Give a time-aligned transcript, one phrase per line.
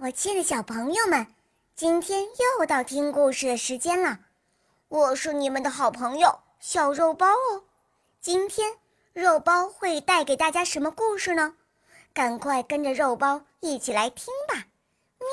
[0.00, 1.26] 我亲爱的小朋友们，
[1.74, 2.22] 今天
[2.58, 4.18] 又到听故事的时间了。
[4.88, 7.64] 我是你们的好朋友小肉包哦。
[8.20, 8.72] 今天
[9.12, 11.54] 肉包会带给大家什么故事呢？
[12.14, 14.66] 赶快跟着肉包一起来听吧！
[15.18, 15.26] 喵。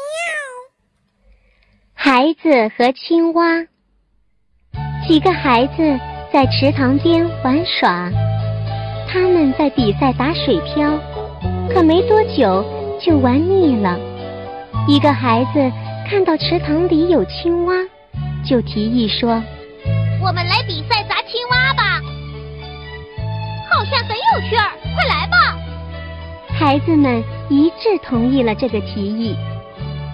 [1.93, 3.67] 孩子和青蛙。
[5.07, 5.99] 几个孩子
[6.33, 8.09] 在池塘边玩耍，
[9.07, 10.99] 他们在比赛打水漂，
[11.73, 12.65] 可没多久
[12.99, 14.10] 就玩腻了。
[14.87, 15.71] 一个孩子
[16.09, 17.73] 看到池塘里有青蛙，
[18.43, 19.41] 就提议说
[20.21, 22.01] ：“我们来比赛砸青蛙吧，
[23.71, 25.57] 好像很有趣儿，快来吧！”
[26.59, 29.35] 孩子们一致同意了这个提议。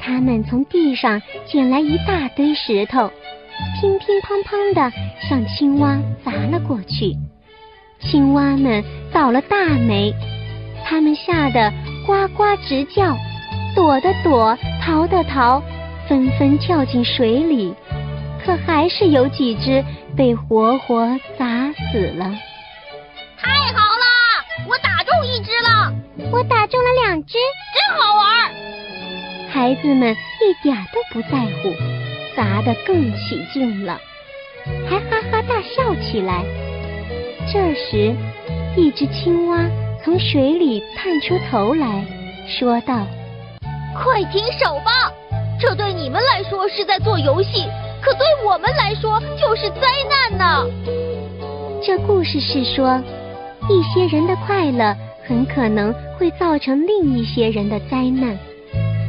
[0.01, 3.11] 他们从地上捡来一大堆石头，
[3.79, 4.91] 乒乒乓乓的
[5.27, 7.15] 向青蛙砸了过去。
[7.99, 10.13] 青蛙们倒了大霉，
[10.85, 11.73] 他们吓得
[12.05, 13.17] 呱呱直叫。
[13.77, 15.61] 躲的躲，逃的逃，
[16.09, 17.75] 纷纷跳进水里，
[18.43, 21.07] 可还是有几只被活活
[21.37, 22.25] 砸死了。
[23.39, 25.93] 太好了，我打中一只了，
[26.31, 27.37] 我打中了两只，
[27.71, 28.51] 真好玩。
[29.51, 31.71] 孩子们一点都不在乎，
[32.35, 34.01] 砸得更起劲了，
[34.89, 36.43] 还哈哈大笑起来。
[37.53, 38.15] 这时，
[38.75, 39.69] 一只青蛙
[40.03, 42.03] 从水里探出头来
[42.47, 43.05] 说道。
[44.03, 45.11] 快停手吧！
[45.59, 47.65] 这对你们来说是在做游戏，
[48.01, 50.65] 可对我们来说就是灾难呢。
[51.83, 53.01] 这故事是说，
[53.67, 54.95] 一些人的快乐
[55.27, 58.37] 很可能会造成另一些人的灾难，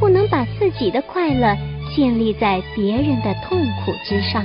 [0.00, 1.54] 不能把自己的快乐
[1.94, 4.42] 建立在别人的痛苦之上。